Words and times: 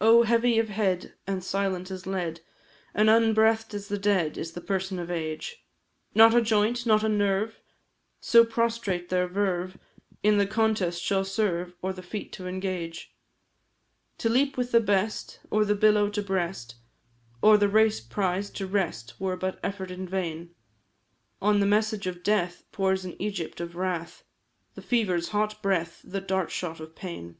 Oh! 0.00 0.24
heavy 0.24 0.58
of 0.58 0.68
head, 0.70 1.14
and 1.28 1.44
silent 1.44 1.88
as 1.88 2.08
lead, 2.08 2.40
And 2.92 3.08
unbreathed 3.08 3.72
as 3.72 3.86
the 3.86 4.00
dead, 4.00 4.36
is 4.36 4.50
the 4.50 4.60
person 4.60 4.98
of 4.98 5.12
Age; 5.12 5.64
Not 6.12 6.34
a 6.34 6.42
joint, 6.42 6.86
not 6.86 7.04
a 7.04 7.08
nerve 7.08 7.60
so 8.20 8.44
prostrate 8.44 9.10
their 9.10 9.28
verve 9.28 9.78
In 10.24 10.38
the 10.38 10.46
contest 10.48 11.00
shall 11.00 11.24
serve, 11.24 11.76
or 11.82 11.92
the 11.92 12.02
feat 12.02 12.32
to 12.32 12.48
engage. 12.48 13.14
To 14.18 14.28
leap 14.28 14.56
with 14.56 14.72
the 14.72 14.80
best, 14.80 15.38
or 15.52 15.64
the 15.64 15.76
billow 15.76 16.08
to 16.10 16.20
breast, 16.20 16.74
Or 17.40 17.56
the 17.56 17.68
race 17.68 18.00
prize 18.00 18.50
to 18.50 18.66
wrest, 18.66 19.20
were 19.20 19.36
but 19.36 19.60
effort 19.62 19.92
in 19.92 20.08
vain; 20.08 20.52
On 21.40 21.60
the 21.60 21.64
message 21.66 22.08
of 22.08 22.24
death 22.24 22.64
pours 22.72 23.04
an 23.04 23.14
Egypt 23.22 23.60
of 23.60 23.76
wrath, 23.76 24.24
The 24.74 24.82
fever's 24.82 25.28
hot 25.28 25.62
breath, 25.62 26.00
the 26.02 26.20
dart 26.20 26.50
shot 26.50 26.80
of 26.80 26.96
pain. 26.96 27.36